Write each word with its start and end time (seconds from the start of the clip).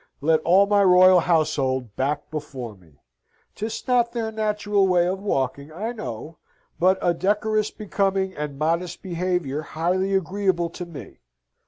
Let 0.19 0.41
all 0.41 0.65
my 0.65 0.83
royal 0.83 1.19
household 1.19 1.95
back 1.95 2.31
before 2.31 2.75
me. 2.75 3.03
'Tis 3.53 3.87
not 3.87 4.13
their 4.13 4.31
natural 4.31 4.87
way 4.87 5.05
of 5.05 5.19
walking, 5.21 5.71
I 5.71 5.91
know: 5.91 6.39
but 6.79 6.97
a 7.03 7.13
decorous, 7.13 7.69
becoming, 7.69 8.33
and 8.35 8.57
modest 8.57 9.03
behaviour 9.03 9.61
highly 9.61 10.15
agreeable 10.15 10.71
to 10.71 10.87
me. 10.87 11.19